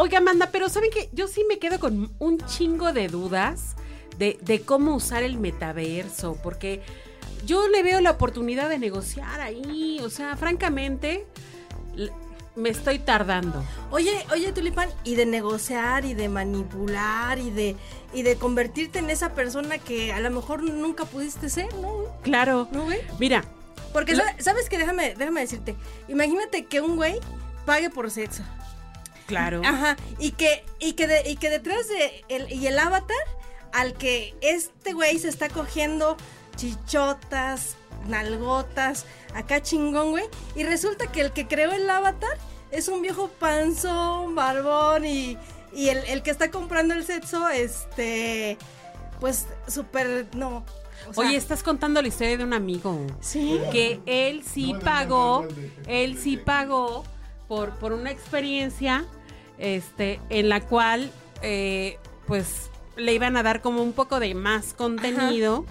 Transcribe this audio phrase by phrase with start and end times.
[0.00, 1.10] Oiga, Amanda, pero ¿saben qué?
[1.12, 3.76] Yo sí me quedo con un chingo de dudas
[4.16, 6.80] de, de cómo usar el metaverso, porque
[7.44, 11.26] yo le veo la oportunidad de negociar ahí, o sea, francamente,
[12.56, 13.62] me estoy tardando.
[13.90, 17.76] Oye, oye, Tulipán, y de negociar y de manipular y de
[18.14, 21.90] y de convertirte en esa persona que a lo mejor nunca pudiste ser, ¿no?
[22.22, 22.68] Claro.
[22.72, 23.00] ¿No, güey?
[23.18, 23.44] Mira,
[23.92, 25.76] Porque Lo- sabes que déjame déjame decirte,
[26.08, 27.20] imagínate que un güey
[27.66, 28.42] pague por sexo.
[29.30, 29.62] Claro.
[29.64, 33.16] Ajá, y que y que de- y que detrás de el y el avatar
[33.72, 36.16] al que este güey se está cogiendo
[36.56, 37.76] chichotas,
[38.08, 42.36] nalgotas, acá chingón, güey, y resulta que el que creó el avatar
[42.70, 45.36] es un viejo panzón, barbón y
[45.72, 48.58] y el, el que está comprando el sexo este
[49.20, 50.64] pues súper no.
[51.08, 53.06] o sea, Oye, estás contando la historia de un amigo.
[53.20, 53.60] sí.
[53.70, 55.46] que él sí pagó,
[55.86, 57.04] él sí pagó
[57.48, 59.04] por, por una experiencia
[59.60, 61.10] este, en la cual
[61.42, 65.64] eh, pues le iban a dar como un poco de más contenido,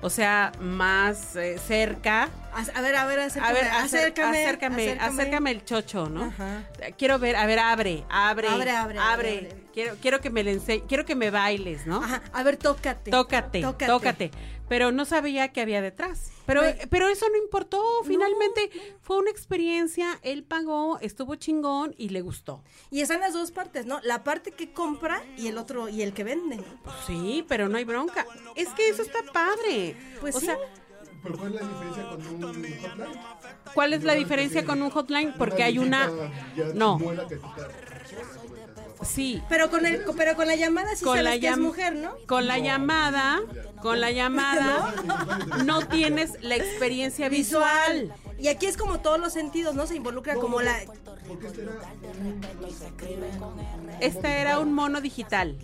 [0.00, 2.28] o sea, más eh, cerca.
[2.74, 6.24] A, ver, a ver, acércame, A ver, acércame, acércame, acércame, el chocho, ¿no?
[6.24, 6.64] Ajá.
[6.96, 9.66] Quiero ver, a ver, abre, abre, Abre, abre, abre, abre.
[9.74, 12.02] Quiero, quiero que me le ense- quiero que me bailes, ¿no?
[12.02, 13.10] Ajá, a ver, tócate.
[13.10, 14.30] Tócate, tócate,
[14.68, 16.32] Pero no sabía qué había detrás.
[16.46, 16.74] Pero, Güey.
[16.88, 17.82] pero eso no importó.
[18.04, 18.70] Finalmente
[19.02, 20.18] fue una experiencia.
[20.22, 22.62] Él pagó, estuvo chingón y le gustó.
[22.90, 24.00] Y están las dos partes, ¿no?
[24.02, 26.58] La parte que compra y el otro, y el que vende.
[26.84, 28.26] Pues sí, pero no hay bronca.
[28.54, 29.94] Es que eso está padre.
[30.20, 30.46] Pues o sí.
[30.46, 30.56] sea,
[31.22, 32.76] ¿Pero cuál es la diferencia con un hotline?
[33.74, 35.34] ¿cuál es la diferencia con un hotline?
[35.36, 36.10] Porque hay una.
[36.74, 37.70] No, muela que quitar.
[39.02, 39.42] sí.
[39.48, 42.12] Pero con el, pero con la llamada sí Con sabes la que es mujer, ¿no?
[42.26, 43.40] Con la llamada,
[43.82, 44.94] con la llamada,
[45.64, 48.12] no tienes la experiencia visual.
[48.38, 49.86] Y aquí es como todos los sentidos, ¿no?
[49.86, 50.76] Se involucra como la...
[51.26, 51.72] Porque este era
[54.00, 55.56] Este era un mono digital.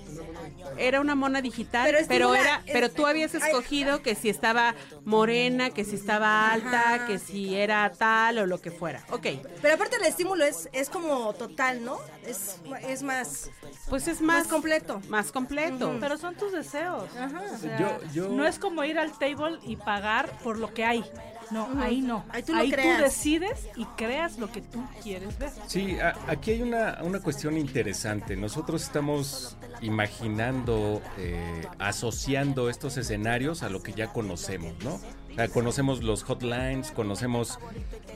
[0.78, 4.74] Era una mona digital, Pero era, pero tú habías escogido que si estaba
[5.04, 7.06] morena, que si estaba alta, Ajá.
[7.06, 9.04] que si era tal o lo que fuera.
[9.10, 9.26] Ok,
[9.60, 11.98] Pero aparte el estímulo es, es como total, ¿no?
[12.26, 12.56] Es,
[12.88, 13.50] es más,
[13.88, 15.00] pues es más más, completo.
[15.08, 15.96] Más completo.
[16.00, 17.08] Pero son tus deseos.
[17.16, 17.42] Ajá.
[17.54, 20.84] O sea, Yo- yo- No es como ir al table y pagar por lo que
[20.84, 21.04] hay.
[21.52, 22.24] No, ahí no.
[22.30, 23.00] Ahí tú lo creas.
[23.02, 25.50] decides y creas lo que tú quieres ver.
[25.66, 28.36] Sí, a- aquí hay una, una cuestión interesante.
[28.36, 34.94] Nosotros estamos imaginando, eh, asociando estos escenarios a lo que ya conocemos, ¿no?
[35.30, 37.58] O sea, conocemos los hotlines, conocemos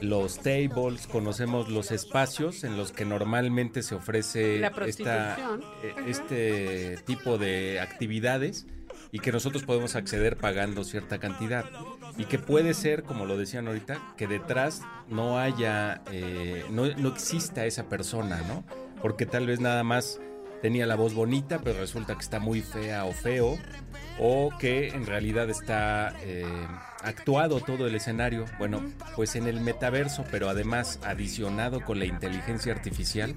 [0.01, 5.35] los tables, conocemos los espacios en los que normalmente se ofrece esta,
[5.83, 8.67] eh, este tipo de actividades
[9.11, 11.65] y que nosotros podemos acceder pagando cierta cantidad.
[12.17, 17.09] Y que puede ser, como lo decían ahorita, que detrás no haya, eh, no, no
[17.09, 18.63] exista esa persona, ¿no?
[19.01, 20.19] Porque tal vez nada más
[20.61, 23.57] tenía la voz bonita, pero resulta que está muy fea o feo,
[24.19, 26.45] o que en realidad está eh,
[27.03, 28.45] actuado todo el escenario.
[28.57, 28.81] Bueno,
[29.15, 33.35] pues en el metaverso, pero además adicionado con la inteligencia artificial,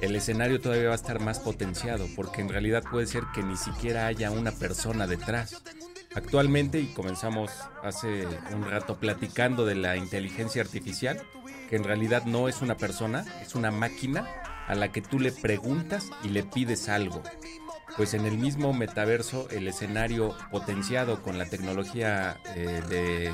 [0.00, 3.56] el escenario todavía va a estar más potenciado, porque en realidad puede ser que ni
[3.56, 5.62] siquiera haya una persona detrás.
[6.14, 7.52] Actualmente, y comenzamos
[7.82, 11.20] hace un rato platicando de la inteligencia artificial,
[11.68, 14.26] que en realidad no es una persona, es una máquina
[14.66, 17.22] a la que tú le preguntas y le pides algo.
[17.96, 23.32] Pues en el mismo metaverso, el escenario potenciado con la tecnología eh, de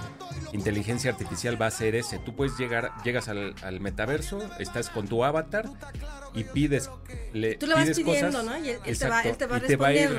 [0.52, 2.18] inteligencia artificial va a ser ese.
[2.18, 5.68] Tú puedes llegar, llegas al, al metaverso, estás con tu avatar
[6.34, 6.90] y pides,
[7.32, 8.44] le, Tú le vas pidiendo, cosas.
[8.44, 8.58] ¿no?
[8.58, 10.16] Y él- él te va- él te va y te va a ir respondiendo,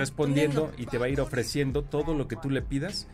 [0.67, 3.07] respondiendo y te va a ir ofreciendo todo lo que tú le pidas,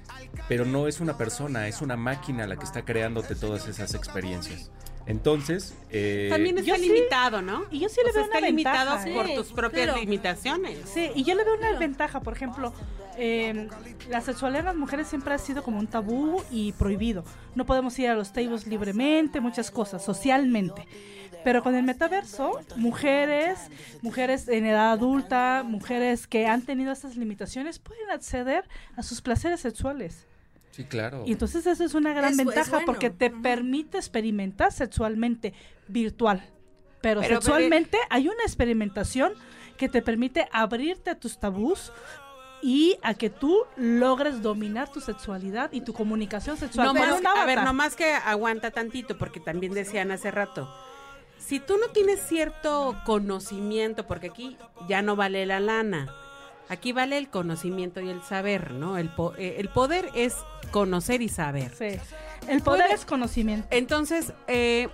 [0.48, 4.72] pero no es una persona, es una máquina la que está creándote todas esas experiencias.
[5.06, 7.66] Entonces, eh, También está sí- limitado, ¿no?
[7.72, 9.14] y yo sí le O sea, veo una está limitado ventaja.
[9.16, 10.00] por Sí, tus propias claro.
[10.00, 10.80] limitaciones.
[10.94, 12.74] Sí, y yo le veo una ventaja, por ejemplo,
[13.18, 13.68] eh,
[14.10, 17.26] la sexualidad en las mujeres siempre ha sido como un tabú y prohibido.
[17.54, 20.88] No podemos ir a los tables libremente, muchas cosas, socialmente.
[21.44, 23.60] Pero con el metaverso, mujeres,
[24.02, 28.64] mujeres en edad adulta, mujeres que han tenido estas limitaciones, pueden acceder
[28.96, 30.26] a sus placeres sexuales.
[30.74, 31.24] Sí, claro.
[31.26, 32.86] Y entonces eso es una gran Es bu- es ventaja bueno.
[32.88, 35.54] porque te permite experimentar sexualmente
[35.88, 36.44] virtual.
[37.02, 39.34] Pero, Pero- sexualmente hay una experimentación
[39.78, 41.92] que te permite abrirte a tus tabús
[42.64, 46.88] y a que tú logres dominar tu sexualidad y tu comunicación sexual.
[46.88, 50.74] No más, a ver, no más que aguanta tantito, porque también decían hace rato,
[51.38, 56.08] si tú no tienes cierto conocimiento, porque aquí ya no vale la lana,
[56.70, 58.98] aquí vale el conocimiento y el saber, ¿no?
[58.98, 60.36] El, po- eh, el poder es
[60.72, 61.74] conocer y saber.
[61.76, 62.00] Sí.
[62.48, 63.68] El poder Puede- es conocimiento.
[63.72, 64.90] Entonces, eh,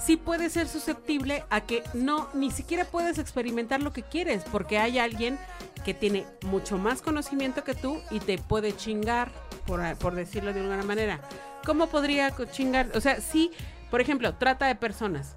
[0.00, 4.78] sí puede ser susceptible a que no, ni siquiera puedes experimentar lo que quieres, porque
[4.78, 5.38] hay alguien
[5.84, 9.30] que tiene mucho más conocimiento que tú y te puede chingar,
[9.66, 11.20] por, por decirlo de alguna manera.
[11.64, 12.90] ¿Cómo podría chingar?
[12.94, 13.50] O sea, sí,
[13.90, 15.34] por ejemplo, trata de personas.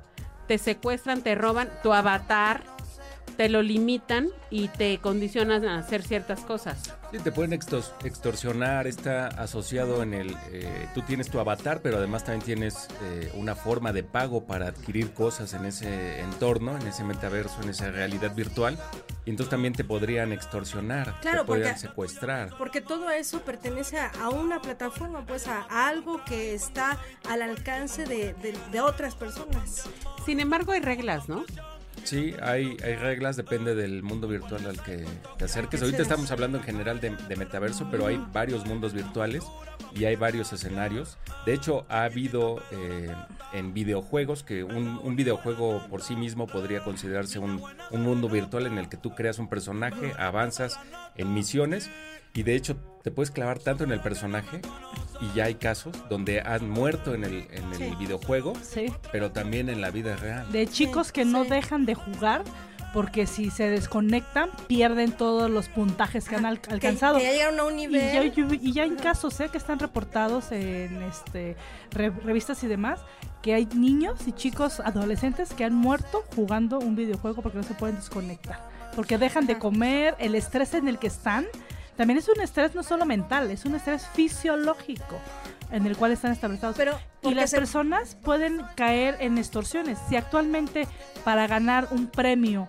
[0.47, 2.63] Te secuestran, te roban, tu avatar,
[3.37, 6.93] te lo limitan y te condicionan a hacer ciertas cosas.
[7.11, 10.35] Sí, te pueden extorsionar, está asociado en el...
[10.51, 14.67] eh, tú tienes tu avatar, pero además también tienes eh, una forma de pago para
[14.67, 18.77] adquirir cosas en ese entorno, en ese metaverso, en esa realidad virtual.
[19.25, 22.49] Y entonces también te podrían extorsionar, Claro, te podrían porque- secuestrar.
[22.57, 26.97] Porque todo eso pertenece a, a una plataforma, pues a, a algo que está
[27.29, 29.83] al alcance de, de- de otras personas.
[30.25, 31.43] Sin embargo, hay reglas, ¿no?
[32.03, 35.05] Sí, hay, hay reglas, depende del mundo virtual al que
[35.37, 35.81] te acerques.
[35.81, 39.43] Ahorita estamos hablando en general de, de metaverso, pero hay varios mundos virtuales
[39.95, 41.17] y hay varios escenarios.
[41.45, 43.13] De hecho, ha habido eh,
[43.53, 47.61] en videojuegos que un, un videojuego por sí mismo podría considerarse un,
[47.91, 50.79] un mundo virtual en el que tú creas un personaje, avanzas
[51.15, 51.89] en misiones
[52.33, 54.61] y de hecho te puedes clavar tanto en el personaje
[55.21, 57.95] y ya hay casos donde han muerto en el, en el Sí.
[57.99, 58.91] videojuego, Sí.
[59.11, 60.51] pero también en la vida real.
[60.51, 62.43] De chicos que no dejan de jugar
[62.93, 67.19] porque si se desconectan pierden todos los puntajes que han al- Que- alcanzado.
[67.19, 69.47] Que, ya llegaron a un Y ya, y ya hay casos ¿eh?
[69.49, 71.55] que están reportados en este
[71.91, 72.99] re- revistas y demás
[73.41, 77.73] que hay niños y chicos adolescentes que han muerto jugando un videojuego porque no se
[77.75, 78.59] pueden desconectar
[78.95, 81.45] porque dejan de comer el estrés en el que están
[82.01, 85.19] también es un estrés no solo mental es un estrés fisiológico
[85.71, 89.99] en el cual están establecidos Pero y las se- personas pueden caer en extorsiones.
[90.09, 90.87] Si actualmente
[91.23, 92.67] para ganar un premio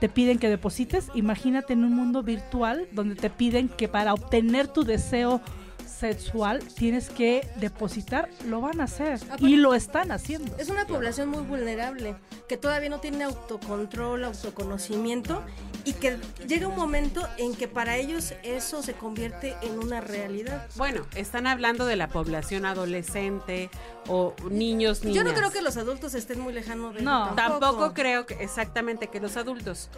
[0.00, 4.66] te piden que deposites, imagínate en un mundo virtual donde te piden que para obtener
[4.66, 5.40] tu deseo
[5.86, 10.56] sexual tienes que depositar, lo van a hacer Aparte- y lo están haciendo.
[10.58, 12.16] Es una población muy vulnerable,
[12.48, 15.40] que todavía no tiene autocontrol, autoconocimiento
[15.84, 20.66] y que llega un momento en que para ellos eso se convierte en una realidad.
[20.76, 23.70] Bueno, están hablando de la población adolescente
[24.08, 25.16] o niños, niñas.
[25.16, 27.34] Yo no creo que los adultos estén muy lejanos de No.
[27.34, 29.90] Tampoco creo que exactamente que los adultos.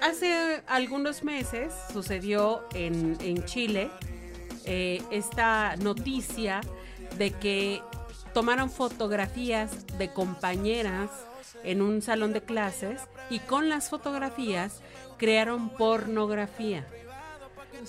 [0.00, 3.90] Hace algunos meses sucedió en, en Chile
[4.64, 6.60] eh, esta noticia
[7.18, 7.82] de que
[8.32, 11.10] tomaron fotografías de compañeras
[11.64, 13.00] en un salón de clases
[13.30, 14.80] y con las fotografías
[15.16, 16.86] crearon pornografía.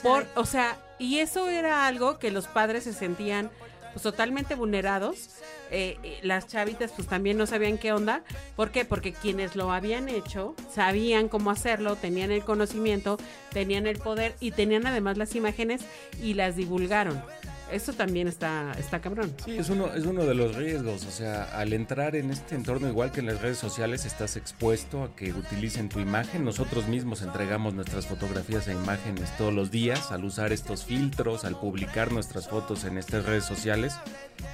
[0.01, 3.51] Por, o sea, y eso era algo que los padres se sentían
[3.93, 5.29] pues totalmente vulnerados.
[5.71, 8.23] Eh, eh, las chavitas pues también no sabían qué onda.
[8.55, 8.85] ¿Por qué?
[8.85, 13.17] Porque quienes lo habían hecho sabían cómo hacerlo, tenían el conocimiento,
[13.51, 15.81] tenían el poder y tenían además las imágenes
[16.21, 17.23] y las divulgaron.
[17.73, 19.33] Eso también está, está cabrón.
[19.43, 21.05] Sí, es uno, es uno de los riesgos.
[21.05, 25.03] O sea, al entrar en este entorno, igual que en las redes sociales, estás expuesto
[25.03, 26.45] a que utilicen tu imagen.
[26.45, 31.59] Nosotros mismos entregamos nuestras fotografías e imágenes todos los días al usar estos filtros, al
[31.59, 33.95] publicar nuestras fotos en estas redes sociales.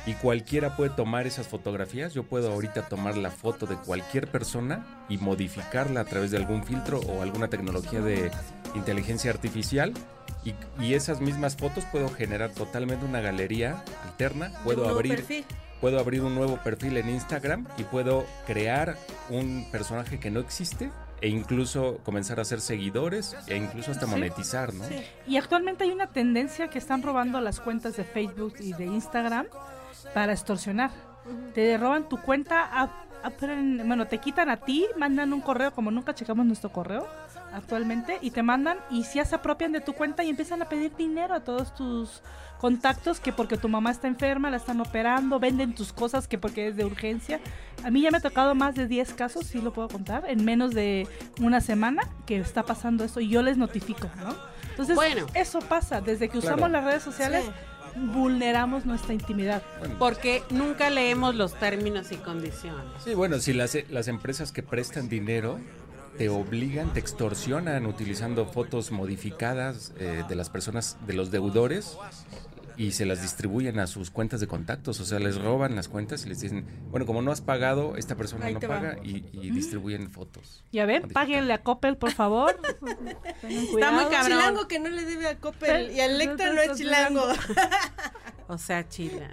[0.06, 2.14] Y cualquiera puede tomar esas fotografías.
[2.14, 6.64] Yo puedo ahorita tomar la foto de cualquier persona y modificarla a través de algún
[6.64, 8.32] filtro o alguna tecnología de
[8.76, 9.94] inteligencia artificial.
[10.46, 10.54] Y,
[10.84, 14.52] y esas mismas fotos puedo generar totalmente una galería alterna.
[14.64, 15.46] Puedo Un abrir perfil.
[15.82, 18.96] puedo abrir un nuevo perfil en Instagram y puedo crear
[19.30, 20.92] un personaje que no existe
[21.22, 24.86] e incluso comenzar a hacer seguidores e incluso hasta monetizar, ¿no?
[24.86, 25.04] Sí.
[25.28, 29.48] Y actualmente hay una tendencia que están robando las cuentas de Facebook y de Instagram
[30.14, 30.92] para extorsionar.
[31.54, 33.06] Te roban tu cuenta, a-
[33.86, 37.06] bueno, te quitan a ti, mandan un correo, como nunca checamos nuestro correo
[37.54, 40.96] actualmente, y te mandan y ya se apropian de tu cuenta y empiezan a pedir
[40.96, 42.22] dinero a todos tus
[42.60, 46.68] contactos que porque tu mamá está enferma, la están operando, venden tus cosas que porque
[46.68, 47.40] es de urgencia.
[47.84, 50.44] A mí ya me ha tocado más de 10 casos, sí lo puedo contar, en
[50.44, 51.08] menos de
[51.40, 54.36] una semana que está pasando eso y yo les notifico, ¿no?
[54.72, 55.26] Entonces, Bueno.
[55.34, 56.56] eso pasa, desde que Claro.
[56.56, 58.00] usamos las redes sociales, Sí.
[58.14, 59.64] vulneramos nuestra intimidad.
[59.80, 62.84] Bueno, Porque nunca leemos los términos y condiciones.
[63.04, 65.60] sí, bueno, si las, las empresas que prestan dinero
[66.20, 71.98] te obligan, te extorsionan utilizando fotos modificadas eh, de las personas, de los deudores,
[72.76, 76.26] y se las distribuyen a sus cuentas de contactos, o sea, les roban las cuentas
[76.26, 79.50] y les dicen, bueno, como no has pagado, esta persona Ahí no paga y, y
[79.52, 80.62] distribuyen fotos.
[80.74, 81.14] Ya ven, Modifican.
[81.24, 82.60] páguenle a Coppel, por favor.
[83.42, 83.94] Tengan cuidado.
[83.94, 84.38] muy cabrón.
[84.40, 87.24] Chilango que no le debe a Coppel y a Electra no es chilango.
[88.50, 89.30] O sea, chila.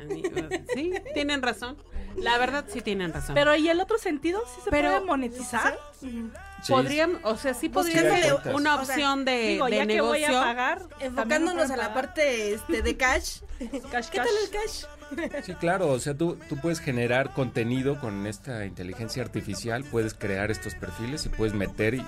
[0.74, 1.76] Sí, tienen razón.
[2.16, 3.34] La verdad sí tienen razón.
[3.34, 4.40] Pero ¿y el otro sentido?
[4.54, 5.78] ¿Sí se Pero- puede monetizar?
[6.00, 6.28] Sí,
[6.68, 9.86] podrían, o sea, sí Pues podría ser una O sea, opción de, Digo, de ya
[9.86, 10.40] que voy a negocio.
[10.40, 10.82] pagar...
[11.00, 13.40] Enfocándonos a la parte este, de cash.
[13.90, 14.26] Cash, ¿Qué cash.
[14.26, 15.44] tal el cash?
[15.44, 20.50] Sí, claro, o sea, tú, tú puedes generar contenido con esta inteligencia artificial, puedes crear
[20.50, 22.04] estos perfiles y puedes meter y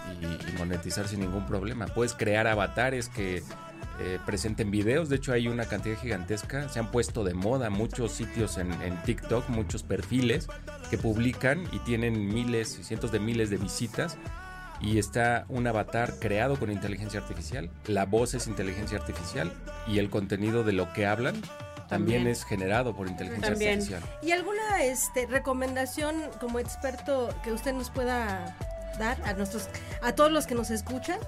[0.58, 1.86] monetizar sin ningún problema.
[1.86, 3.42] Puedes crear avatares que
[4.00, 8.12] eh, presenten videos, de hecho hay una cantidad gigantesca, se han puesto de moda muchos
[8.12, 10.46] sitios en, en TikTok, muchos perfiles
[10.90, 14.16] que publican y tienen miles y cientos de miles de visitas.
[14.80, 19.52] Y está un avatar creado con inteligencia artificial, la voz es inteligencia artificial
[19.86, 21.34] y el contenido de lo que hablan
[21.88, 22.26] también, También.
[22.26, 23.72] es generado por inteligencia También.
[23.80, 24.02] artificial.
[24.22, 28.56] ¿Y alguna este, recomendación como experto que usted nos pueda
[28.98, 29.68] dar a nuestros
[30.02, 31.18] a todos los que nos escuchan?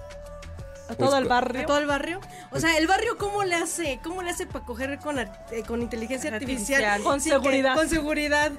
[0.91, 1.63] A todo el Pues, barrio.
[1.63, 2.21] ¿A todo el barrio?
[2.51, 4.01] O sea, ¿el barrio cómo le hace?
[4.03, 5.29] ¿Cómo le hace para coger con, eh,
[5.67, 6.85] con inteligencia artificial?
[6.85, 7.03] Artificial.
[7.03, 7.75] Con Sin que- seguridad.
[7.77, 8.53] con seguridad.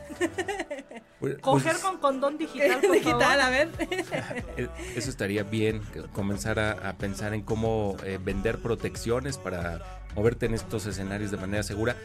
[1.19, 3.41] Pues- Coger pues, con condón digital, por Digital, favor.
[3.41, 3.69] a ver.
[4.57, 5.81] eh, Eso estaría bien,
[6.13, 11.38] comenzar a, a pensar en cómo eh, vender protecciones para moverte en estos escenarios de
[11.38, 11.96] manera segura.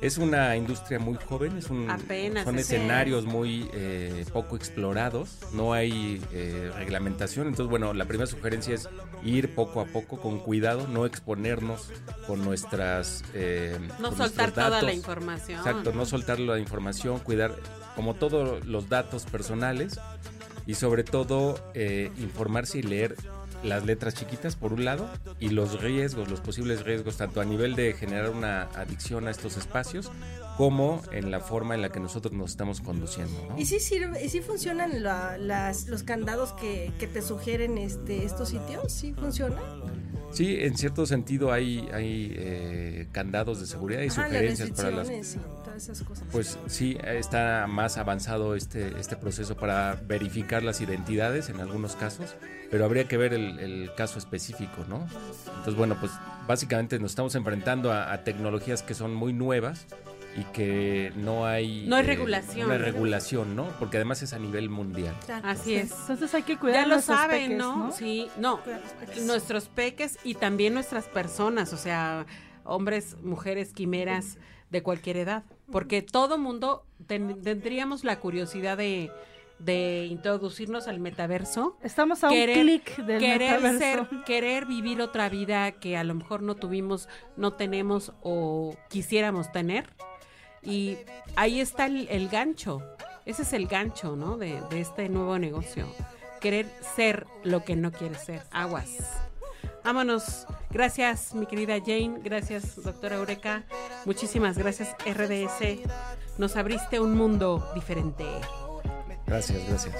[0.00, 5.74] Es una industria muy joven, es un, Apenas, son escenarios muy eh, poco explorados, no
[5.74, 8.88] hay eh, reglamentación, entonces bueno, la primera sugerencia es
[9.22, 11.90] ir poco a poco con cuidado, no exponernos
[12.26, 13.22] con nuestras...
[13.34, 15.58] eh, No con soltar toda la información.
[15.58, 17.54] Exacto, no soltar la información, cuidar
[17.94, 20.00] como todos los datos personales
[20.66, 23.16] y sobre todo eh, informarse y leer
[23.62, 27.74] las letras chiquitas por un lado y los riesgos, los posibles riesgos, tanto a nivel
[27.76, 30.10] de generar una adicción a estos espacios
[30.56, 33.32] como en la forma en la que nosotros nos estamos conduciendo.
[33.48, 33.58] ¿no?
[33.58, 38.24] ¿Y sí sirve, y sí funcionan la- las, los candados que, que te sugieren este,
[38.24, 38.92] estos sitios?
[38.92, 39.62] ¿Sí funcionan?
[40.32, 45.08] Sí, en cierto sentido hay, hay eh, candados de seguridad y las sugerencias para las
[45.10, 46.24] y todas esas cosas.
[46.30, 52.36] Pues sí, está más avanzado este, este proceso para verificar las identidades en algunos casos,
[52.70, 55.06] pero habría que ver el, el caso específico, ¿no?
[55.46, 56.12] Entonces, bueno, pues
[56.46, 59.86] básicamente nos estamos enfrentando a, a tecnologías que son muy nuevas
[60.40, 61.84] y que no hay...
[61.86, 62.68] No hay regulación.
[62.68, 63.64] No hay regulación, ¿no?
[63.78, 65.14] Porque además es a nivel mundial.
[65.42, 65.92] Así es.
[65.92, 67.92] Entonces hay que cuidar Ya lo nuestros saben, peques, ¿no?
[67.92, 68.60] Sí, no.
[68.62, 69.24] Peques.
[69.24, 72.24] Nuestros peques y también nuestras personas, o sea,
[72.64, 74.38] hombres, mujeres, quimeras
[74.70, 75.44] de cualquier edad.
[75.70, 79.10] Porque todo mundo ten- tendríamos la curiosidad de,
[79.58, 81.76] de introducirnos al metaverso.
[81.82, 83.78] Estamos a un clic del querer metaverso.
[84.08, 89.52] ser, querer vivir otra vida que a lo mejor no tuvimos, no tenemos o quisiéramos
[89.52, 89.90] tener.
[90.62, 90.98] Y
[91.36, 92.82] ahí está el, gancho.
[93.24, 94.36] Ese es el gancho, ¿no?
[94.36, 95.86] De, de este nuevo negocio.
[96.40, 98.42] Querer ser lo que no quieres ser.
[98.50, 98.96] Aguas.
[99.84, 100.46] Vámonos.
[100.70, 102.20] Gracias, mi querida Jane.
[102.22, 103.64] Gracias, doctora Eureka.
[104.04, 105.80] Muchísimas gracias, RDS.
[106.38, 108.24] Nos abriste un mundo diferente.
[109.26, 109.94] Gracias, gracias.